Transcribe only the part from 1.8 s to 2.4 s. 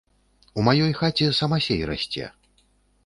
расце.